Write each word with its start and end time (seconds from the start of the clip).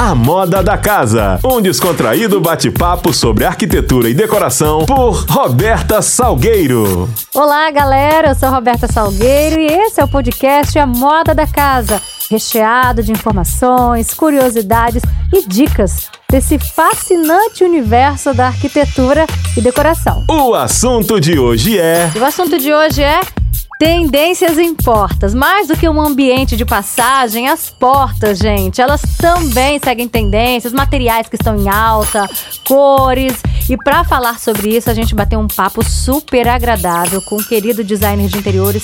A 0.00 0.14
Moda 0.14 0.62
da 0.62 0.78
Casa, 0.78 1.40
um 1.44 1.60
descontraído 1.60 2.40
bate-papo 2.40 3.12
sobre 3.12 3.44
arquitetura 3.44 4.08
e 4.08 4.14
decoração 4.14 4.86
por 4.86 5.24
Roberta 5.28 6.00
Salgueiro. 6.00 7.10
Olá, 7.34 7.68
galera, 7.72 8.28
eu 8.28 8.34
sou 8.36 8.48
Roberta 8.48 8.86
Salgueiro 8.86 9.60
e 9.60 9.66
esse 9.66 10.00
é 10.00 10.04
o 10.04 10.08
podcast 10.08 10.78
A 10.78 10.86
Moda 10.86 11.34
da 11.34 11.48
Casa, 11.48 12.00
recheado 12.30 13.02
de 13.02 13.10
informações, 13.10 14.14
curiosidades 14.14 15.02
e 15.34 15.44
dicas 15.48 16.08
desse 16.30 16.60
fascinante 16.60 17.64
universo 17.64 18.32
da 18.32 18.46
arquitetura 18.46 19.26
e 19.56 19.60
decoração. 19.60 20.24
O 20.30 20.54
assunto 20.54 21.20
de 21.20 21.40
hoje 21.40 21.76
é. 21.76 22.08
O 22.14 22.24
assunto 22.24 22.56
de 22.56 22.72
hoje 22.72 23.02
é 23.02 23.18
Tendências 23.78 24.58
em 24.58 24.74
portas. 24.74 25.32
Mais 25.32 25.68
do 25.68 25.76
que 25.76 25.88
um 25.88 26.00
ambiente 26.00 26.56
de 26.56 26.64
passagem, 26.64 27.48
as 27.48 27.70
portas, 27.70 28.38
gente, 28.38 28.80
elas 28.80 29.00
também 29.16 29.78
seguem 29.78 30.08
tendências, 30.08 30.72
materiais 30.72 31.28
que 31.28 31.36
estão 31.36 31.56
em 31.56 31.68
alta, 31.68 32.26
cores. 32.66 33.40
E 33.70 33.76
para 33.76 34.02
falar 34.02 34.40
sobre 34.40 34.76
isso, 34.76 34.90
a 34.90 34.94
gente 34.94 35.14
bateu 35.14 35.38
um 35.38 35.46
papo 35.46 35.84
super 35.84 36.48
agradável 36.48 37.22
com 37.22 37.36
o 37.36 37.44
querido 37.44 37.84
designer 37.84 38.26
de 38.26 38.38
interiores 38.38 38.82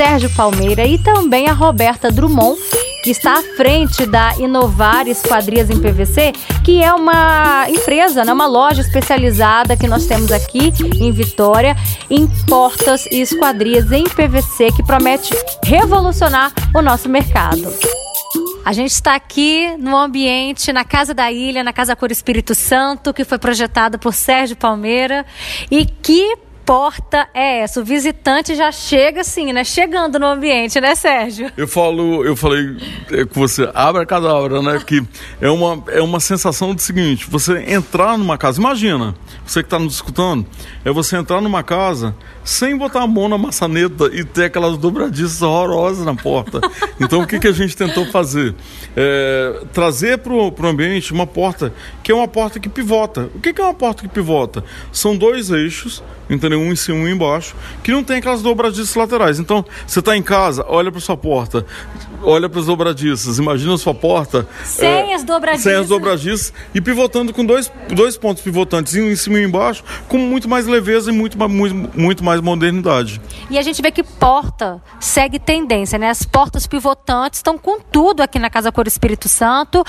Sérgio 0.00 0.30
Palmeira 0.30 0.86
e 0.86 0.96
também 0.96 1.46
a 1.46 1.52
Roberta 1.52 2.10
Drummond, 2.10 2.58
que 3.02 3.10
está 3.10 3.34
à 3.34 3.42
frente 3.56 4.06
da 4.06 4.36
Inovar 4.38 5.08
Esquadrias 5.08 5.70
em 5.70 5.80
PVC, 5.80 6.32
que 6.64 6.82
é 6.82 6.92
uma 6.92 7.68
empresa, 7.68 8.24
né, 8.24 8.32
uma 8.32 8.46
loja 8.46 8.80
especializada 8.80 9.76
que 9.76 9.88
nós 9.88 10.06
temos 10.06 10.30
aqui 10.30 10.72
em 11.00 11.10
Vitória, 11.12 11.76
em 12.08 12.26
portas 12.46 13.06
e 13.06 13.20
esquadrias 13.20 13.90
em 13.92 14.04
PVC, 14.04 14.72
que 14.72 14.82
promete 14.82 15.34
revolucionar 15.64 16.52
o 16.74 16.82
nosso 16.82 17.08
mercado. 17.08 17.72
A 18.64 18.72
gente 18.72 18.92
está 18.92 19.14
aqui 19.14 19.74
no 19.78 19.96
ambiente, 19.96 20.72
na 20.72 20.84
Casa 20.84 21.14
da 21.14 21.32
Ilha, 21.32 21.64
na 21.64 21.72
Casa 21.72 21.96
Cor 21.96 22.12
Espírito 22.12 22.54
Santo, 22.54 23.12
que 23.12 23.24
foi 23.24 23.38
projetada 23.38 23.98
por 23.98 24.12
Sérgio 24.12 24.56
Palmeira 24.56 25.24
e 25.70 25.86
que 25.86 26.36
porta 26.70 27.28
é 27.34 27.62
essa? 27.62 27.80
O 27.80 27.84
visitante 27.84 28.54
já 28.54 28.70
chega 28.70 29.22
assim, 29.22 29.52
né? 29.52 29.64
Chegando 29.64 30.20
no 30.20 30.26
ambiente, 30.26 30.80
né, 30.80 30.94
Sérgio? 30.94 31.50
Eu 31.56 31.66
falo, 31.66 32.24
eu 32.24 32.36
falei 32.36 32.76
é, 33.10 33.24
com 33.24 33.40
você, 33.40 33.68
abra 33.74 34.06
cadabra, 34.06 34.62
né? 34.62 34.80
Que 34.86 35.02
é 35.40 35.50
uma, 35.50 35.82
é 35.88 36.00
uma 36.00 36.20
sensação 36.20 36.72
do 36.72 36.80
seguinte: 36.80 37.28
você 37.28 37.58
entrar 37.66 38.16
numa 38.16 38.38
casa, 38.38 38.60
imagina, 38.60 39.16
você 39.44 39.64
que 39.64 39.66
está 39.66 39.80
nos 39.80 39.94
escutando, 39.94 40.46
é 40.84 40.92
você 40.92 41.16
entrar 41.16 41.40
numa 41.40 41.64
casa 41.64 42.14
sem 42.44 42.78
botar 42.78 43.02
a 43.02 43.06
mão 43.08 43.28
na 43.28 43.36
maçaneta 43.36 44.08
e 44.12 44.24
ter 44.24 44.44
aquelas 44.44 44.78
dobradiças 44.78 45.42
horrorosas 45.42 46.06
na 46.06 46.14
porta. 46.14 46.60
Então, 47.00 47.22
o 47.22 47.26
que, 47.26 47.40
que 47.40 47.48
a 47.48 47.52
gente 47.52 47.76
tentou 47.76 48.06
fazer? 48.12 48.54
É, 48.96 49.64
trazer 49.72 50.18
para 50.18 50.32
o 50.32 50.66
ambiente 50.66 51.12
uma 51.12 51.26
porta 51.26 51.72
que 52.00 52.12
é 52.12 52.14
uma 52.14 52.28
porta 52.28 52.60
que 52.60 52.68
pivota. 52.68 53.28
O 53.34 53.40
que, 53.40 53.52
que 53.52 53.60
é 53.60 53.64
uma 53.64 53.74
porta 53.74 54.02
que 54.02 54.08
pivota? 54.08 54.62
São 54.92 55.16
dois 55.16 55.50
eixos 55.50 56.00
entendeu? 56.30 56.59
Um 56.60 56.72
em 56.72 56.76
cima 56.76 56.98
e 56.98 57.02
um 57.02 57.08
embaixo, 57.08 57.54
que 57.82 57.90
não 57.90 58.04
tem 58.04 58.18
aquelas 58.18 58.42
dobradiças 58.42 58.94
laterais. 58.94 59.38
Então, 59.38 59.64
você 59.86 60.00
está 60.00 60.16
em 60.16 60.22
casa, 60.22 60.64
olha 60.68 60.90
para 60.90 61.00
sua 61.00 61.16
porta, 61.16 61.64
olha 62.22 62.48
para 62.48 62.60
as 62.60 62.66
dobradiças, 62.66 63.38
imagina 63.38 63.74
a 63.74 63.78
sua 63.78 63.94
porta. 63.94 64.46
Sem 64.64 65.12
é, 65.12 65.14
as 65.14 65.24
dobradiças. 65.24 65.62
Sem 65.62 65.74
as 65.74 65.88
dobradiças 65.88 66.52
e 66.74 66.80
pivotando 66.80 67.32
com 67.32 67.44
dois, 67.44 67.70
dois 67.88 68.16
pontos 68.16 68.42
pivotantes, 68.42 68.94
um 68.94 69.10
em 69.10 69.16
cima 69.16 69.38
e 69.38 69.44
um 69.44 69.48
embaixo, 69.48 69.82
com 70.08 70.18
muito 70.18 70.48
mais 70.48 70.66
leveza 70.66 71.10
e 71.10 71.14
muito, 71.14 71.38
muito, 71.48 71.98
muito 71.98 72.24
mais 72.24 72.40
modernidade. 72.40 73.20
E 73.48 73.58
a 73.58 73.62
gente 73.62 73.80
vê 73.82 73.90
que 73.90 74.02
porta 74.02 74.80
segue 74.98 75.38
tendência, 75.38 75.98
né? 75.98 76.10
As 76.10 76.24
portas 76.24 76.66
pivotantes 76.66 77.38
estão 77.38 77.58
com 77.58 77.80
tudo 77.80 78.22
aqui 78.22 78.38
na 78.38 78.50
Casa 78.50 78.70
Cor 78.70 78.86
Espírito 78.86 79.28
Santo. 79.28 79.84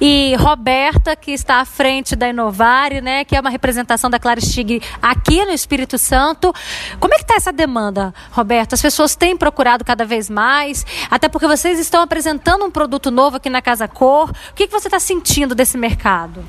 E 0.00 0.34
Roberta, 0.36 1.14
que 1.16 1.30
está 1.32 1.56
à 1.56 1.64
frente 1.64 2.16
da 2.16 2.28
Inovare, 2.28 3.00
né? 3.00 3.24
Que 3.24 3.36
é 3.36 3.40
uma 3.40 3.50
representação 3.50 4.10
da 4.10 4.18
Clara 4.18 4.40
Stig 4.40 4.82
aqui 5.00 5.44
no 5.44 5.52
Espírito 5.52 5.98
Santo. 5.98 6.52
Como 6.98 7.14
é 7.14 7.16
que 7.16 7.24
está 7.24 7.34
essa 7.34 7.52
demanda, 7.52 8.14
Roberto? 8.32 8.74
As 8.74 8.82
pessoas 8.82 9.14
têm 9.14 9.36
procurado 9.36 9.84
cada 9.84 10.04
vez 10.04 10.28
mais, 10.28 10.84
até 11.10 11.28
porque 11.28 11.46
vocês 11.66 11.80
estão 11.80 12.00
apresentando 12.00 12.64
um 12.64 12.70
produto 12.70 13.10
novo 13.10 13.38
aqui 13.38 13.50
na 13.50 13.60
Casa 13.60 13.88
Cor. 13.88 14.30
O 14.30 14.54
que, 14.54 14.68
que 14.68 14.72
você 14.72 14.86
está 14.86 15.00
sentindo 15.00 15.52
desse 15.52 15.76
mercado? 15.76 16.44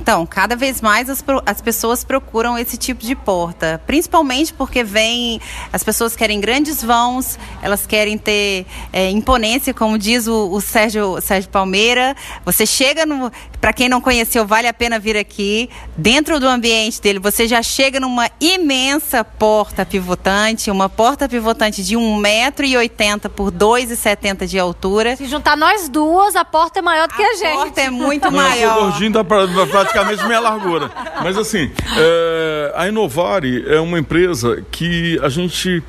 Então, 0.00 0.26
cada 0.26 0.56
vez 0.56 0.80
mais 0.80 1.08
as, 1.08 1.24
as 1.46 1.60
pessoas 1.60 2.02
procuram 2.02 2.58
esse 2.58 2.76
tipo 2.76 3.04
de 3.04 3.14
porta, 3.14 3.80
principalmente 3.86 4.52
porque 4.52 4.82
vem, 4.82 5.40
as 5.72 5.82
pessoas 5.84 6.16
querem 6.16 6.40
grandes 6.40 6.82
vãos, 6.82 7.38
elas 7.62 7.86
querem 7.86 8.18
ter 8.18 8.66
é, 8.92 9.10
imponência, 9.10 9.72
como 9.72 9.96
diz 9.96 10.26
o, 10.26 10.50
o 10.50 10.60
Sérgio, 10.60 11.20
Sérgio 11.20 11.48
Palmeira. 11.48 12.16
Você 12.44 12.66
chega 12.66 13.06
no, 13.06 13.30
para 13.66 13.72
quem 13.72 13.88
não 13.88 14.00
conheceu, 14.00 14.46
vale 14.46 14.68
a 14.68 14.72
pena 14.72 14.96
vir 14.96 15.16
aqui. 15.16 15.68
Dentro 15.96 16.38
do 16.38 16.46
ambiente 16.46 17.02
dele, 17.02 17.18
você 17.18 17.48
já 17.48 17.60
chega 17.64 17.98
numa 17.98 18.30
imensa 18.40 19.24
porta 19.24 19.84
pivotante, 19.84 20.70
uma 20.70 20.88
porta 20.88 21.28
pivotante 21.28 21.82
de 21.82 21.96
1,80m 21.96 23.28
por 23.28 23.50
2,70m 23.50 24.46
de 24.46 24.56
altura. 24.56 25.16
Se 25.16 25.26
juntar 25.26 25.56
nós 25.56 25.88
duas, 25.88 26.36
a 26.36 26.44
porta 26.44 26.78
é 26.78 26.82
maior 26.82 27.08
do 27.08 27.14
que 27.14 27.22
a, 27.24 27.28
a 27.28 27.34
gente. 27.34 27.46
A 27.46 27.54
porta 27.56 27.80
é 27.80 27.90
muito 27.90 28.30
maior. 28.30 28.56
Eu 28.56 28.72
sou 28.72 28.82
gordinho, 28.84 29.10
dá 29.10 29.24
pra, 29.24 29.48
praticamente 29.68 30.24
meia 30.28 30.38
largura. 30.38 30.88
Mas 31.24 31.36
assim, 31.36 31.68
é, 31.98 32.72
a 32.76 32.86
Inovare 32.86 33.64
é 33.66 33.80
uma 33.80 33.98
empresa 33.98 34.64
que 34.70 35.18
a 35.20 35.28
gente 35.28 35.82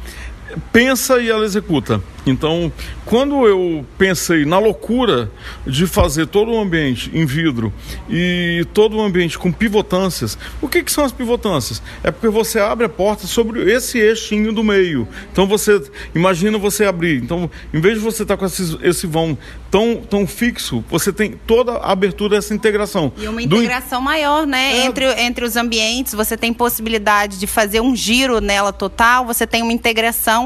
pensa 0.72 1.20
e 1.20 1.30
ela 1.30 1.46
executa. 1.46 2.02
Então, 2.26 2.72
quando 3.06 3.48
eu 3.48 3.86
pensei 3.98 4.46
na 4.46 4.60
loucura 4.60 5.32
de 5.66 5.88
fazer 5.88 6.28
todo 6.28 6.52
o 6.52 6.60
ambiente 6.60 7.10
em 7.14 7.26
vidro 7.26 7.72
e 8.10 8.66
todo 8.74 8.98
o 8.98 9.02
ambiente 9.02 9.38
com 9.38 9.50
pivotâncias, 9.52 10.38
o 10.62 10.68
que, 10.68 10.84
que 10.84 10.92
são 10.92 11.06
as 11.06 11.14
pivotâncias? 11.14 11.82
É 12.04 12.12
porque 12.12 12.28
você 12.28 12.60
abre 12.60 12.86
a 12.86 12.90
porta 12.90 13.26
sobre 13.26 13.72
esse 13.72 13.98
eixinho 13.98 14.52
do 14.52 14.62
meio. 14.62 15.08
Então 15.32 15.48
você 15.48 15.82
imagina 16.14 16.58
você 16.58 16.84
abrir. 16.84 17.24
Então, 17.24 17.50
em 17.74 17.80
vez 17.80 17.96
de 17.96 18.02
você 18.02 18.24
estar 18.24 18.36
com 18.36 18.46
esse, 18.46 18.78
esse 18.82 19.08
vão 19.08 19.38
tão, 19.72 19.96
tão 19.96 20.28
fixo, 20.28 20.84
você 20.90 21.14
tem 21.14 21.32
toda 21.32 21.74
a 21.74 21.92
abertura 21.94 22.36
dessa 22.36 22.54
integração. 22.54 23.12
E 23.18 23.28
uma 23.28 23.42
integração 23.42 24.02
do... 24.02 24.06
maior, 24.06 24.46
né? 24.46 24.80
É... 24.80 24.86
Entre, 24.86 25.06
entre 25.22 25.46
os 25.46 25.56
ambientes, 25.56 26.14
você 26.14 26.36
tem 26.36 26.54
possibilidade 26.54 27.40
de 27.40 27.48
fazer 27.48 27.80
um 27.80 27.96
giro 27.96 28.42
nela 28.42 28.74
total, 28.74 29.26
você 29.26 29.48
tem 29.48 29.64
uma 29.64 29.72
integração. 29.72 30.37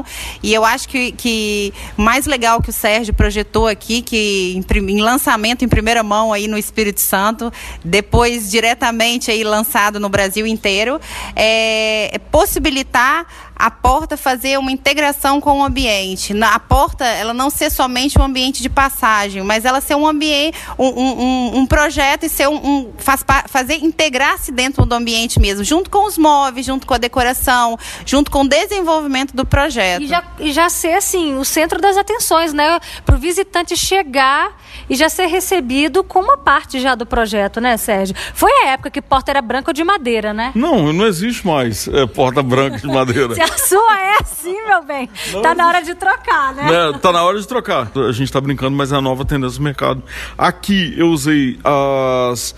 E 0.42 0.54
eu 0.54 0.64
acho 0.64 0.88
que, 0.88 1.12
que 1.12 1.72
mais 1.96 2.26
legal 2.26 2.62
que 2.62 2.70
o 2.70 2.72
Sérgio 2.72 3.12
projetou 3.12 3.66
aqui, 3.66 4.00
que 4.00 4.54
em, 4.56 4.90
em, 4.90 5.00
lançamento 5.00 5.64
em 5.64 5.68
primeira 5.68 6.02
mão 6.02 6.32
aí 6.32 6.46
no 6.48 6.56
Espírito 6.56 7.00
Santo, 7.00 7.52
depois 7.84 8.50
diretamente 8.50 9.30
aí 9.30 9.42
lançado 9.42 9.98
no 9.98 10.08
Brasil 10.08 10.46
inteiro, 10.46 11.00
é, 11.36 12.14
é 12.14 12.18
possibilitar 12.18 13.26
a 13.62 13.70
porta 13.70 14.16
fazer 14.16 14.58
uma 14.58 14.72
integração 14.72 15.40
com 15.40 15.60
o 15.60 15.62
ambiente. 15.62 16.34
A 16.42 16.58
porta, 16.58 17.04
ela 17.04 17.32
não 17.32 17.48
ser 17.48 17.70
somente 17.70 18.18
um 18.18 18.24
ambiente 18.24 18.60
de 18.60 18.68
passagem, 18.68 19.40
mas 19.44 19.64
ela 19.64 19.80
ser 19.80 19.94
um 19.94 20.04
ambiente, 20.04 20.58
um, 20.76 20.88
um, 20.88 21.58
um 21.58 21.66
projeto 21.66 22.24
e 22.24 22.28
ser 22.28 22.48
um, 22.48 22.56
um 22.56 22.92
faz, 22.98 23.24
fazer 23.46 23.74
integrar-se 23.74 24.50
dentro 24.50 24.84
do 24.84 24.92
ambiente 24.92 25.38
mesmo, 25.38 25.62
junto 25.62 25.88
com 25.90 26.08
os 26.08 26.18
móveis, 26.18 26.66
junto 26.66 26.88
com 26.88 26.94
a 26.94 26.98
decoração, 26.98 27.78
junto 28.04 28.32
com 28.32 28.40
o 28.40 28.48
desenvolvimento 28.48 29.32
do 29.32 29.46
projeto. 29.46 30.02
E 30.02 30.08
já, 30.08 30.24
e 30.40 30.52
já 30.52 30.68
ser 30.68 30.94
assim 30.94 31.36
o 31.36 31.44
centro 31.44 31.80
das 31.80 31.96
atenções, 31.96 32.52
né, 32.52 32.80
para 33.06 33.14
o 33.14 33.18
visitante 33.18 33.76
chegar 33.76 34.58
e 34.90 34.96
já 34.96 35.08
ser 35.08 35.26
recebido 35.26 36.02
com 36.02 36.18
uma 36.18 36.36
parte 36.36 36.80
já 36.80 36.96
do 36.96 37.06
projeto, 37.06 37.60
né, 37.60 37.76
Sérgio? 37.76 38.16
Foi 38.34 38.50
a 38.64 38.70
época 38.70 38.90
que 38.90 39.00
porta 39.00 39.30
era 39.30 39.40
branca 39.40 39.70
ou 39.70 39.72
de 39.72 39.84
madeira, 39.84 40.34
né? 40.34 40.50
Não, 40.52 40.92
não 40.92 41.06
existe 41.06 41.46
mais 41.46 41.86
é, 41.86 42.04
porta 42.08 42.42
branca 42.42 42.78
de 42.78 42.88
madeira. 42.88 43.36
a 43.52 43.58
sua 43.58 44.00
é 44.00 44.16
assim, 44.20 44.66
meu 44.66 44.82
bem. 44.82 45.08
Tá 45.42 45.54
na 45.54 45.68
hora 45.68 45.82
de 45.82 45.94
trocar, 45.94 46.54
né? 46.54 46.90
É, 46.90 46.98
tá 46.98 47.12
na 47.12 47.22
hora 47.22 47.38
de 47.38 47.46
trocar. 47.46 47.90
A 47.96 48.12
gente 48.12 48.32
tá 48.32 48.40
brincando, 48.40 48.76
mas 48.76 48.92
é 48.92 48.96
a 48.96 49.00
nova 49.00 49.24
tendência 49.24 49.58
do 49.58 49.64
mercado. 49.64 50.02
Aqui 50.36 50.94
eu 50.96 51.08
usei 51.08 51.58
as 51.64 52.54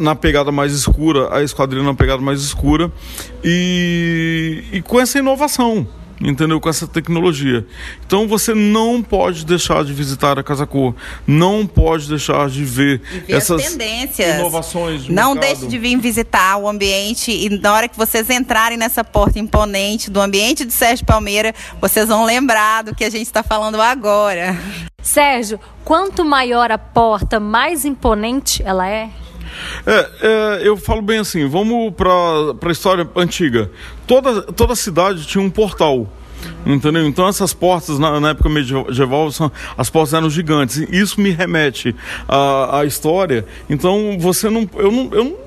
na 0.00 0.14
pegada 0.14 0.50
mais 0.50 0.72
escura, 0.72 1.34
a 1.34 1.42
esquadrilha 1.42 1.82
na 1.82 1.94
pegada 1.94 2.22
mais 2.22 2.40
escura 2.40 2.90
e, 3.42 4.64
e 4.72 4.82
com 4.82 4.98
essa 4.98 5.18
inovação 5.18 5.86
entendeu? 6.24 6.60
Com 6.60 6.68
essa 6.68 6.86
tecnologia. 6.86 7.66
Então 8.06 8.26
você 8.26 8.54
não 8.54 9.02
pode 9.02 9.44
deixar 9.44 9.84
de 9.84 9.92
visitar 9.92 10.38
a 10.38 10.42
Casa 10.42 10.66
Cor, 10.66 10.94
não 11.26 11.66
pode 11.66 12.08
deixar 12.08 12.48
de 12.48 12.64
ver, 12.64 13.00
ver 13.26 13.34
essas 13.34 13.62
tendências. 13.62 14.36
inovações. 14.36 15.08
não 15.08 15.34
mercado. 15.34 15.40
deixe 15.40 15.66
de 15.66 15.78
vir 15.78 15.98
visitar 15.98 16.56
o 16.56 16.68
ambiente 16.68 17.30
e 17.30 17.48
na 17.58 17.72
hora 17.72 17.88
que 17.88 17.96
vocês 17.96 18.28
entrarem 18.30 18.78
nessa 18.78 19.04
porta 19.04 19.38
imponente 19.38 20.10
do 20.10 20.20
ambiente 20.20 20.64
de 20.64 20.72
Sérgio 20.72 21.04
Palmeira, 21.04 21.54
vocês 21.80 22.08
vão 22.08 22.24
lembrar 22.24 22.82
do 22.82 22.94
que 22.94 23.04
a 23.04 23.10
gente 23.10 23.26
está 23.26 23.42
falando 23.42 23.80
agora. 23.80 24.58
Sérgio, 25.02 25.60
quanto 25.84 26.24
maior 26.24 26.72
a 26.72 26.78
porta, 26.78 27.38
mais 27.38 27.84
imponente 27.84 28.62
ela 28.64 28.88
é? 28.88 29.10
É, 29.86 30.10
é, 30.22 30.68
eu 30.68 30.76
falo 30.76 31.02
bem 31.02 31.18
assim, 31.18 31.46
vamos 31.48 31.92
para 31.94 32.68
a 32.68 32.72
história 32.72 33.08
antiga. 33.16 33.70
Toda, 34.06 34.42
toda 34.42 34.74
cidade 34.74 35.26
tinha 35.26 35.42
um 35.42 35.50
portal. 35.50 36.08
Entendeu? 36.66 37.06
Então 37.06 37.26
essas 37.26 37.54
portas 37.54 37.98
na, 37.98 38.20
na, 38.20 38.30
época 38.30 38.48
medieval 38.48 39.30
são, 39.32 39.50
as 39.76 39.88
portas 39.88 40.14
eram 40.14 40.28
gigantes. 40.28 40.76
Isso 40.90 41.20
me 41.20 41.30
remete 41.30 41.94
à, 42.28 42.80
à 42.80 42.84
história. 42.84 43.46
Então 43.68 44.18
você 44.18 44.50
não, 44.50 44.68
eu 44.76 44.90
não, 44.90 45.08
eu 45.12 45.24
não 45.24 45.43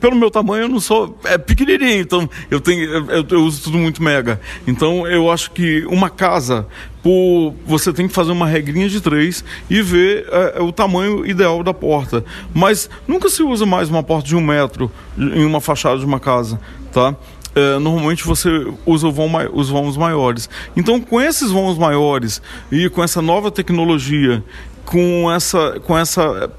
pelo 0.00 0.16
meu 0.16 0.30
tamanho 0.30 0.64
eu 0.64 0.68
não 0.68 0.80
sou 0.80 1.18
é 1.24 1.36
pequenininho, 1.36 2.00
então 2.00 2.28
eu 2.50 2.60
tenho 2.60 2.84
eu, 3.10 3.26
eu, 3.28 3.44
uso 3.44 3.62
tudo 3.62 3.78
muito 3.78 4.02
mega. 4.02 4.40
Então 4.66 5.06
eu 5.06 5.30
acho 5.30 5.50
que 5.50 5.84
uma 5.86 6.08
casa 6.08 6.66
por 7.02 7.54
você 7.66 7.92
tem 7.92 8.06
que 8.06 8.14
fazer 8.14 8.32
uma 8.32 8.46
regrinha 8.46 8.88
de 8.88 9.00
três 9.00 9.44
e 9.68 9.82
ver 9.82 10.26
é, 10.30 10.58
é, 10.58 10.62
o 10.62 10.72
tamanho 10.72 11.26
ideal 11.26 11.62
da 11.62 11.74
porta. 11.74 12.24
Mas 12.54 12.88
nunca 13.06 13.28
se 13.28 13.42
usa 13.42 13.66
mais 13.66 13.88
uma 13.88 14.02
porta 14.02 14.28
de 14.28 14.36
um 14.36 14.40
metro 14.40 14.90
em 15.18 15.44
uma 15.44 15.60
fachada 15.60 15.98
de 15.98 16.04
uma 16.04 16.20
casa, 16.20 16.60
tá? 16.92 17.14
É, 17.54 17.78
normalmente 17.78 18.24
você 18.24 18.48
usa 18.86 19.10
vão, 19.10 19.30
os 19.52 19.68
vãos 19.68 19.96
maiores. 19.96 20.48
Então, 20.74 21.00
com 21.00 21.20
esses 21.20 21.50
vãos 21.50 21.76
maiores 21.76 22.40
e 22.70 22.88
com 22.88 23.04
essa 23.04 23.20
nova 23.20 23.50
tecnologia, 23.50 24.42
com 24.86 25.30
essa, 25.30 25.78
com 25.80 25.98
essa 25.98 26.50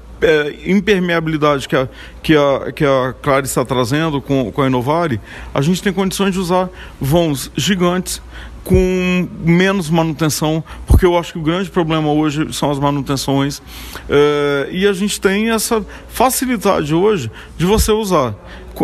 impermeabilidade 0.64 1.68
que 1.68 1.76
a, 1.76 1.88
que, 2.22 2.36
a, 2.36 2.72
que 2.72 2.84
a 2.84 3.14
Clare 3.20 3.46
está 3.46 3.64
trazendo 3.64 4.20
com, 4.20 4.50
com 4.50 4.62
a 4.62 4.66
Inovare, 4.66 5.20
a 5.52 5.60
gente 5.60 5.82
tem 5.82 5.92
condições 5.92 6.32
de 6.32 6.38
usar 6.38 6.68
vãos 7.00 7.50
gigantes 7.56 8.22
com 8.64 9.28
menos 9.44 9.90
manutenção, 9.90 10.64
porque 10.86 11.04
eu 11.04 11.18
acho 11.18 11.32
que 11.32 11.38
o 11.38 11.42
grande 11.42 11.68
problema 11.70 12.10
hoje 12.10 12.50
são 12.52 12.70
as 12.70 12.78
manutenções. 12.78 13.60
É, 14.08 14.68
e 14.72 14.86
a 14.86 14.92
gente 14.92 15.20
tem 15.20 15.50
essa 15.50 15.84
facilidade 16.08 16.94
hoje 16.94 17.30
de 17.58 17.66
você 17.66 17.92
usar 17.92 18.34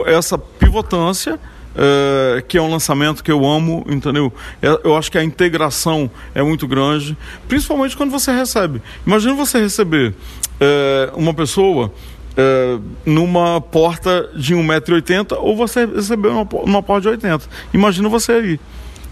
essa 0.07 0.39
pivotância. 0.39 1.41
É, 1.77 2.43
que 2.43 2.59
é 2.59 2.63
um 2.63 2.69
lançamento 2.69 3.23
que 3.23 3.31
eu 3.31 3.47
amo, 3.47 3.85
entendeu? 3.89 4.33
É, 4.61 4.81
eu 4.83 4.97
acho 4.97 5.11
que 5.11 5.17
a 5.17 5.23
integração 5.23 6.11
é 6.35 6.43
muito 6.43 6.67
grande, 6.67 7.17
principalmente 7.47 7.97
quando 7.97 8.11
você 8.11 8.33
recebe. 8.33 8.83
Imagina 9.07 9.35
você 9.35 9.61
receber 9.61 10.15
é, 10.61 11.11
uma 11.15 11.33
pessoa 11.33 11.93
é, 12.37 12.79
numa 13.07 13.61
porta 13.61 14.31
de 14.35 14.55
1,80m 14.55 15.37
ou 15.39 15.57
você 15.57 15.87
recebeu 15.87 16.33
numa, 16.33 16.49
numa 16.67 16.83
porta 16.83 17.03
de 17.03 17.09
80. 17.09 17.45
Imagina 17.73 18.09
você 18.09 18.33
aí. 18.33 18.61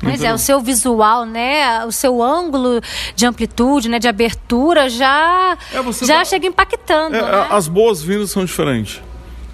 Mas 0.00 0.22
é, 0.22 0.32
o 0.32 0.38
seu 0.38 0.60
visual, 0.60 1.24
né? 1.24 1.84
O 1.84 1.90
seu 1.90 2.22
ângulo 2.22 2.80
de 3.16 3.26
amplitude, 3.26 3.88
né? 3.88 3.98
De 3.98 4.06
abertura 4.06 4.88
já, 4.88 5.58
é, 5.72 6.06
já 6.06 6.24
chega 6.24 6.46
impactando. 6.46 7.16
É, 7.16 7.22
né? 7.22 7.46
As 7.50 7.66
boas-vindas 7.66 8.30
são 8.30 8.44
diferentes. 8.44 9.00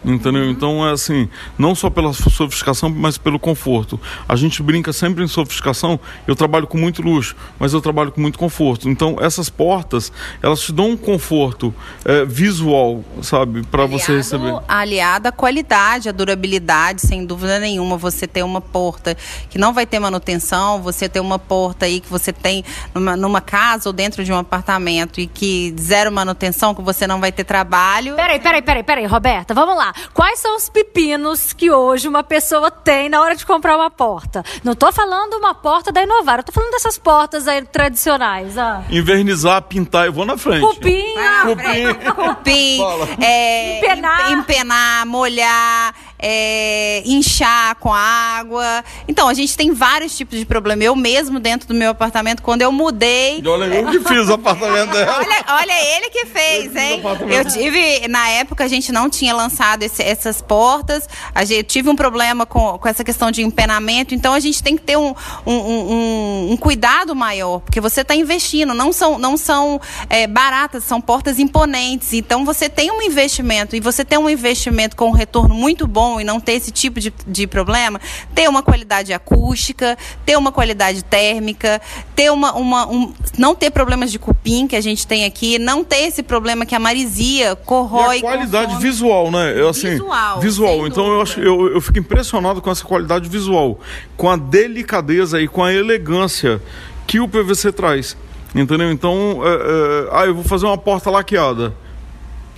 Entendeu? 0.05 0.51
Então 0.51 0.87
é 0.87 0.93
assim, 0.93 1.29
não 1.57 1.75
só 1.75 1.89
pela 1.89 2.13
sofisticação, 2.13 2.91
mas 2.91 3.17
pelo 3.17 3.39
conforto. 3.39 3.99
A 4.29 4.37
gente 4.37 4.63
brinca 4.63 4.93
sempre 4.93 5.25
em 5.25 5.27
sofisticação, 5.27 5.99
eu 6.27 6.37
trabalho 6.37 6.67
com 6.67 6.77
muito 6.77 7.01
luxo, 7.01 7.35
mas 7.59 7.73
eu 7.73 7.81
trabalho 7.81 8.13
com 8.13 8.21
muito 8.21 8.39
conforto. 8.39 8.89
Então 8.89 9.17
essas 9.21 9.49
portas, 9.49 10.13
elas 10.43 10.61
te 10.61 10.73
dão 10.73 10.91
um 10.91 10.97
conforto 10.97 11.75
é, 12.05 12.25
visual, 12.25 13.03
sabe, 13.23 13.63
para 13.67 13.87
você 13.87 14.17
receber. 14.17 14.55
Aliada 14.69 15.31
à 15.31 15.33
qualidade, 15.33 16.09
à 16.09 16.13
durabilidade, 16.13 17.01
sem 17.01 17.25
dúvida 17.25 17.59
nenhuma. 17.59 17.97
Você 17.97 18.27
ter 18.27 18.43
uma 18.43 18.61
porta 18.61 19.17
que 19.49 19.57
não 19.57 19.73
vai 19.73 19.87
ter 19.87 19.99
manutenção, 19.99 20.83
você 20.83 21.09
ter 21.09 21.21
uma 21.21 21.39
porta 21.39 21.87
aí 21.87 22.01
que 22.01 22.11
você 22.11 22.33
tem 22.33 22.63
numa, 22.95 23.17
numa 23.17 23.41
casa 23.41 23.89
ou 23.89 23.93
dentro 23.93 24.23
de 24.23 24.33
um 24.33 24.37
apartamento 24.37 25.21
e 25.21 25.27
que 25.27 25.75
zero 25.81 26.13
manutenção, 26.13 26.75
que 26.75 26.83
você 26.83 27.07
não 27.07 27.21
vai 27.21 27.33
ter 27.33 27.45
trabalho. 27.45 28.17
Peraí, 28.17 28.39
peraí, 28.39 28.63
peraí, 28.63 28.83
peraí, 28.83 29.07
Roberta, 29.07 29.55
vamos 29.55 29.77
lá. 29.77 29.94
Quais 30.13 30.39
são 30.39 30.57
os 30.57 30.69
pepinos 30.69 31.53
que 31.53 31.71
hoje 31.71 32.09
uma 32.09 32.23
pessoa 32.23 32.71
tem 32.71 33.09
na 33.09 33.21
hora 33.21 33.37
de 33.37 33.45
comprar 33.45 33.77
uma 33.77 33.91
porta? 33.91 34.45
Não 34.63 34.75
tô 34.75 34.93
falando 34.93 35.35
uma 35.35 35.55
porta 35.55 35.91
da 35.93 36.03
Inovar, 36.03 36.39
eu 36.39 36.45
tô 36.45 36.53
falando 36.53 36.73
dessas 36.73 36.99
portas 36.99 37.47
aí 37.49 37.63
tradicionais. 37.65 38.57
Ah. 38.59 38.83
Invernizar, 38.91 39.63
pintar, 39.63 40.07
eu 40.07 40.13
vou 40.13 40.25
na 40.25 40.37
frente. 40.37 40.67
Cupim, 40.67 41.17
ah, 41.19 41.43
cupim. 41.47 42.15
cupim 42.15 42.81
é, 43.23 43.79
empenar. 43.79 44.33
empenar, 44.33 45.07
molhar, 45.07 45.95
é, 46.27 47.03
inchar 47.05 47.77
com 47.77 47.93
água. 47.93 48.83
Então, 49.07 49.29
a 49.29 49.35
gente 49.35 49.55
tem 49.55 49.73
vários 49.73 50.17
tipos 50.17 50.39
de 50.39 50.47
problema. 50.47 50.83
Eu 50.83 50.97
mesmo, 50.97 51.39
dentro 51.39 51.69
do 51.69 51.75
meu 51.75 51.91
apartamento, 51.91 52.43
quando 52.43 52.63
eu 52.63 52.73
mudei. 52.73 53.43
Olha, 53.47 53.67
eu 53.67 53.91
que 53.91 54.01
fiz 54.01 54.27
o 54.31 54.33
apartamento 54.33 54.91
dela. 54.91 55.19
olha, 55.21 55.45
olha 55.61 55.97
ele 55.97 56.09
que 56.09 56.25
fez, 56.25 56.75
eu 56.75 56.81
hein? 56.81 57.03
Eu 57.29 57.45
tive, 57.45 58.09
na 58.09 58.27
época, 58.31 58.65
a 58.65 58.69
gente 58.69 58.91
não 58.91 59.11
tinha 59.11 59.35
lançado 59.35 59.83
esse, 59.83 60.03
essas 60.03 60.41
portas. 60.41 61.07
A 61.35 61.45
gente 61.45 61.65
tive 61.65 61.91
um 61.91 61.97
problema 61.97 62.47
com, 62.47 62.79
com 62.79 62.89
essa 62.89 63.05
questão 63.05 63.31
de 63.31 63.43
empenamento. 63.43 64.15
Então, 64.15 64.33
a 64.33 64.41
gente 64.41 64.63
tem 64.63 64.79
que 64.79 64.83
ter 64.83 64.97
um, 64.97 65.15
um, 65.45 65.53
um, 65.55 66.53
um 66.53 66.57
cuidado 66.57 67.15
maior, 67.15 67.61
porque 67.61 67.83
você 67.83 68.01
está 68.01 68.15
investindo. 68.15 68.73
Não 68.73 68.95
são, 68.95 69.19
não 69.19 69.37
são 69.37 69.79
é, 70.09 70.27
baratas, 70.27 70.85
são 70.85 71.03
portas 71.03 71.39
imponentes. 71.39 72.15
Então, 72.15 72.47
você 72.47 72.67
tem 72.71 72.91
um 72.91 73.03
investimento 73.03 73.77
e 73.77 73.81
você 73.81 74.07
tem 74.07 74.17
um 74.17 74.31
investimento 74.31 74.97
com 74.97 75.09
um 75.09 75.13
retorno 75.13 75.55
muito 75.55 75.87
bom 75.87 76.14
e 76.21 76.25
não 76.25 76.41
ter 76.41 76.53
esse 76.53 76.71
tipo 76.71 77.01
de, 77.01 77.13
de 77.27 77.47
problema, 77.47 78.01
ter 78.35 78.49
uma 78.49 78.63
qualidade 78.63 79.13
acústica, 79.13 79.97
ter 80.25 80.37
uma 80.37 80.53
qualidade 80.53 81.05
térmica, 81.05 81.81
ter 82.15 82.31
uma, 82.31 82.53
uma 82.55 82.87
um, 82.87 83.13
não 83.39 83.55
ter 83.55 83.71
problemas 83.71 84.11
de 84.11 84.19
cupim 84.19 84.67
que 84.67 84.77
a 84.77 84.81
gente 84.81 85.07
tem 85.07 85.25
aqui, 85.25 85.59
não 85.59 85.85
ter 85.85 86.07
esse 86.07 86.23
problema 86.23 86.67
que 86.67 86.75
a 86.75 86.79
marisia 86.79 87.57
corrói. 87.57 88.17
E 88.17 88.19
a 88.19 88.23
qualidade 88.23 88.77
visual, 88.77 89.31
né? 89.31 89.53
Eu, 89.57 89.69
assim, 89.69 89.91
visual. 89.91 90.41
Visual. 90.41 90.87
Então 90.87 91.07
eu 91.07 91.23
acho 91.23 91.41
eu, 91.41 91.75
eu 91.75 91.81
fico 91.81 91.99
impressionado 91.99 92.61
com 92.61 92.71
essa 92.71 92.85
qualidade 92.85 93.29
visual, 93.29 93.81
com 94.17 94.31
a 94.31 94.37
delicadeza 94.37 95.41
e 95.41 95.49
com 95.49 95.63
a 95.63 95.73
elegância 95.73 96.61
que 97.07 97.21
o 97.21 97.29
PVC 97.29 97.73
traz. 97.73 98.17
Entendeu? 98.55 98.93
Então, 98.93 99.41
é, 99.45 99.49
é, 99.49 100.09
ah, 100.13 100.27
eu 100.27 100.35
vou 100.35 100.45
fazer 100.45 100.67
uma 100.67 100.79
porta 100.79 101.11
laqueada. 101.11 101.75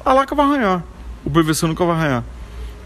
A 0.04 0.12
laca 0.12 0.34
vai 0.34 0.44
arranhar. 0.44 0.84
O 1.24 1.30
PVC 1.30 1.66
nunca 1.66 1.84
vai 1.84 1.96
arranhar. 1.96 2.24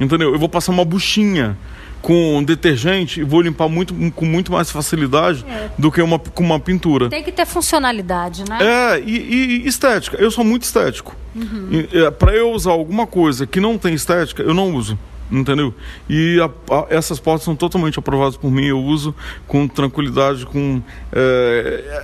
Entendeu? 0.01 0.33
Eu 0.33 0.39
vou 0.39 0.49
passar 0.49 0.73
uma 0.73 0.85
buchinha 0.85 1.57
com 2.01 2.43
detergente 2.43 3.21
e 3.21 3.23
vou 3.23 3.43
limpar 3.43 3.69
muito, 3.69 3.95
com 4.13 4.25
muito 4.25 4.51
mais 4.51 4.71
facilidade 4.71 5.45
é. 5.47 5.71
do 5.79 5.93
que 5.93 6.01
uma, 6.01 6.19
com 6.19 6.43
uma 6.43 6.59
pintura. 6.59 7.11
Tem 7.11 7.23
que 7.23 7.31
ter 7.31 7.45
funcionalidade, 7.45 8.45
né? 8.49 8.59
É, 8.61 9.01
e, 9.01 9.63
e 9.65 9.69
estética. 9.69 10.17
Eu 10.17 10.31
sou 10.31 10.43
muito 10.43 10.63
estético. 10.63 11.15
Uhum. 11.35 11.87
É, 11.93 12.11
Para 12.11 12.35
eu 12.35 12.51
usar 12.51 12.71
alguma 12.71 13.07
coisa 13.07 13.47
que 13.47 13.61
não 13.61 13.77
tem 13.77 13.95
estética, 13.95 14.43
eu 14.43 14.55
não 14.55 14.75
uso. 14.75 14.99
Entendeu? 15.31 15.73
E 16.09 16.41
a, 16.41 16.75
a, 16.75 16.87
essas 16.91 17.21
portas 17.21 17.45
são 17.45 17.55
totalmente 17.55 17.99
aprovadas 17.99 18.37
por 18.37 18.51
mim. 18.51 18.65
Eu 18.65 18.81
uso 18.81 19.15
com 19.47 19.69
tranquilidade, 19.69 20.45
com 20.45 20.83
é, 21.13 22.03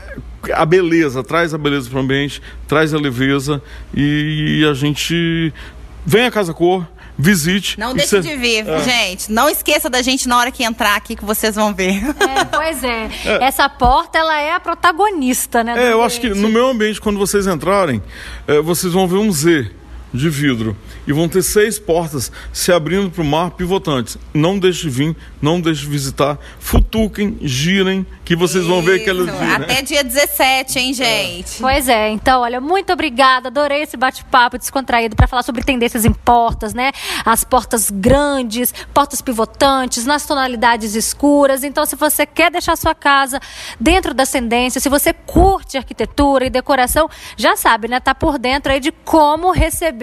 a 0.53 0.65
beleza, 0.65 1.25
traz 1.25 1.53
a 1.53 1.59
beleza 1.59 1.91
para 1.91 1.99
o 1.99 2.03
ambiente, 2.03 2.41
traz 2.69 2.95
a 2.95 2.99
leveza 2.99 3.61
e, 3.93 4.61
e 4.61 4.65
a 4.65 4.75
gente 4.75 5.53
vem 6.05 6.25
a 6.25 6.31
Casa 6.31 6.55
Cor 6.55 6.87
visite. 7.19 7.79
Não 7.79 7.95
deixe 7.95 8.21
de 8.21 8.37
vir, 8.37 8.67
é. 8.69 8.83
gente. 8.83 9.33
Não 9.33 9.49
esqueça 9.49 9.89
da 9.89 10.03
gente 10.03 10.29
na 10.29 10.39
hora 10.39 10.51
que 10.51 10.65
entrar 10.65 10.97
aqui, 10.97 11.17
que 11.17 11.25
vocês 11.25 11.55
vão 11.55 11.75
ver. 11.75 12.03
É, 12.21 12.45
pois 12.45 12.85
é. 12.85 13.09
é. 13.25 13.45
Essa 13.45 13.69
porta, 13.69 14.19
ela 14.19 14.39
é 14.41 14.53
a 14.53 14.61
protagonista, 14.61 15.65
né? 15.65 15.73
É, 15.73 15.93
eu 15.93 16.03
ambiente. 16.03 16.07
acho 16.07 16.21
que 16.21 16.29
no 16.31 16.49
meu 16.49 16.69
ambiente, 16.69 17.01
quando 17.01 17.19
vocês 17.19 17.47
entrarem, 17.47 18.03
é, 18.47 18.61
vocês 18.61 18.93
vão 18.93 19.07
ver 19.07 19.17
um 19.17 19.31
Z 19.33 19.71
de 20.13 20.31
vidro 20.31 20.77
e 21.07 21.13
vão 21.13 21.29
ter 21.29 21.43
seis 21.43 21.79
portas 21.79 22.33
se 22.53 22.73
abrindo 22.73 23.11
para 23.11 23.23
o 23.23 23.25
mar 23.25 23.51
pivotantes. 23.53 24.17
Não 24.33 24.59
deixe 24.59 24.83
de 24.83 24.91
vir, 24.91 25.17
não 25.41 25.61
deixe 25.61 25.83
de 25.83 25.89
visitar, 25.89 26.39
futuquem, 26.59 27.39
girem, 27.43 28.07
que 28.25 28.35
vocês 28.35 28.65
Isso. 28.65 28.73
vão 28.73 28.83
ver 28.83 29.01
aquelas 29.01 29.27
dias. 29.27 29.53
Até 29.55 29.75
né? 29.75 29.83
dia 29.83 30.03
17, 30.03 30.79
hein, 30.79 30.95
gente? 30.95 31.57
É. 31.57 31.61
Pois 31.61 31.89
é, 31.89 32.11
então, 32.11 32.41
olha, 32.41 32.61
muito 32.61 32.93
obrigada, 32.93 33.49
adorei 33.49 33.83
esse 33.83 33.97
bate-papo 33.97 34.59
descontraído 34.59 35.15
para 35.15 35.27
falar 35.27 35.43
sobre 35.43 35.63
tendências 35.63 36.05
em 36.05 36.13
portas, 36.13 36.75
né? 36.75 36.93
As 37.25 37.45
portas 37.45 37.91
grandes, 37.91 38.73
portas 38.93 39.21
pivotantes, 39.21 40.05
nas 40.05 40.27
tonalidades 40.27 40.95
escuras. 40.95 41.63
Então, 41.63 41.85
se 41.87 41.95
você 41.95 42.27
quer 42.27 42.51
deixar 42.51 42.77
sua 42.77 42.95
casa 42.95 43.41
dentro 43.79 44.13
das 44.13 44.31
tendências, 44.31 44.83
se 44.83 44.89
você 44.89 45.13
curte 45.13 45.77
arquitetura 45.77 46.47
e 46.47 46.51
decoração, 46.51 47.09
já 47.37 47.57
sabe, 47.57 47.89
né? 47.89 48.01
Tá 48.01 48.15
por 48.15 48.39
dentro 48.39 48.73
aí 48.73 48.81
de 48.81 48.91
como 48.91 49.51
receber 49.51 49.96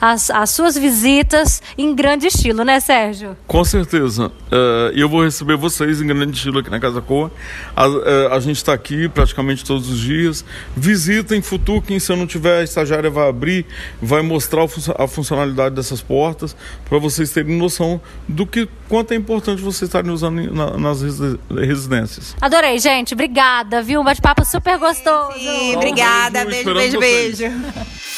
as 0.00 0.30
as, 0.30 0.50
suas 0.50 0.76
visitas 0.76 1.62
em 1.78 1.94
grande 1.94 2.26
estilo, 2.26 2.64
né, 2.64 2.80
Sérgio? 2.80 3.36
Com 3.46 3.64
certeza. 3.64 4.30
E 4.50 4.54
uh, 4.54 4.98
eu 4.98 5.08
vou 5.08 5.24
receber 5.24 5.56
vocês 5.56 6.00
em 6.00 6.06
grande 6.06 6.36
estilo 6.36 6.58
aqui 6.58 6.70
na 6.70 6.80
Casa 6.80 7.00
Coa. 7.00 7.30
A, 7.74 7.88
uh, 7.88 8.32
a 8.32 8.40
gente 8.40 8.56
está 8.56 8.72
aqui 8.72 9.08
praticamente 9.08 9.64
todos 9.64 9.88
os 9.88 10.00
dias. 10.00 10.44
Visitem, 10.76 11.40
futuquem. 11.40 11.98
Se 11.98 12.12
eu 12.12 12.16
não 12.16 12.26
tiver, 12.26 12.60
a 12.60 12.62
estagiária 12.62 13.10
vai 13.10 13.28
abrir, 13.28 13.66
vai 14.00 14.22
mostrar 14.22 14.66
a 14.98 15.06
funcionalidade 15.06 15.74
dessas 15.74 16.00
portas 16.00 16.56
para 16.88 16.98
vocês 16.98 17.30
terem 17.30 17.56
noção 17.56 18.00
do 18.28 18.46
que 18.46 18.68
quanto 18.88 19.12
é 19.12 19.16
importante 19.16 19.62
vocês 19.62 19.88
estarem 19.88 20.10
usando 20.10 20.52
na, 20.52 20.76
nas 20.76 21.00
residências. 21.48 22.36
Adorei, 22.40 22.78
gente. 22.78 23.14
Obrigada, 23.14 23.82
viu? 23.82 24.00
Um 24.00 24.04
bate-papo 24.04 24.44
super 24.44 24.78
gostoso. 24.78 25.38
Sim, 25.38 25.76
obrigada. 25.76 26.44
beijo, 26.44 26.74
beijo, 26.74 26.98
beijo. 26.98 27.38
beijo. 27.38 28.09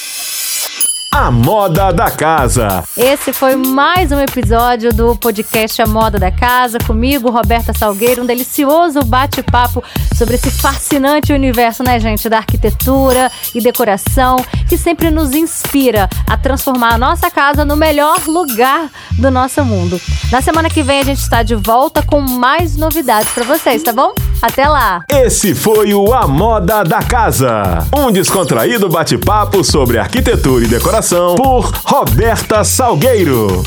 A 1.15 1.29
Moda 1.29 1.91
da 1.91 2.09
Casa. 2.09 2.83
Esse 2.97 3.31
foi 3.31 3.55
mais 3.55 4.11
um 4.11 4.19
episódio 4.19 4.91
do 4.91 5.15
podcast 5.15 5.79
A 5.79 5.85
Moda 5.85 6.17
da 6.17 6.31
Casa, 6.31 6.79
comigo, 6.79 7.29
Roberta 7.29 7.71
Salgueiro, 7.71 8.23
um 8.23 8.25
delicioso 8.25 8.99
bate-papo 9.05 9.83
sobre 10.15 10.33
esse 10.33 10.49
fascinante 10.49 11.31
universo, 11.31 11.83
né, 11.83 11.99
gente, 11.99 12.27
da 12.27 12.37
arquitetura 12.37 13.31
e 13.53 13.61
decoração, 13.61 14.37
que 14.67 14.75
sempre 14.75 15.11
nos 15.11 15.35
inspira 15.35 16.09
a 16.27 16.35
transformar 16.35 16.95
a 16.95 16.97
nossa 16.97 17.29
casa 17.29 17.63
no 17.63 17.77
melhor 17.77 18.25
lugar 18.25 18.89
do 19.11 19.29
nosso 19.29 19.63
mundo. 19.63 20.01
Na 20.31 20.41
semana 20.41 20.67
que 20.67 20.81
vem 20.81 20.99
a 20.99 21.03
gente 21.05 21.19
está 21.19 21.43
de 21.43 21.53
volta 21.53 22.01
com 22.01 22.21
mais 22.21 22.75
novidades 22.75 23.31
para 23.33 23.43
vocês, 23.43 23.83
tá 23.83 23.93
bom? 23.93 24.15
Até 24.43 24.67
lá! 24.67 25.05
Esse 25.09 25.55
foi 25.55 25.93
o 25.93 26.13
A 26.13 26.27
Moda 26.27 26.83
da 26.83 27.01
Casa. 27.01 27.87
Um 27.97 28.11
descontraído 28.11 28.89
bate-papo 28.89 29.63
sobre 29.63 29.97
arquitetura 29.97 30.65
e 30.65 30.67
decoração 30.67 31.35
por 31.35 31.71
Roberta 31.85 32.61
Salgueiro. 32.65 33.63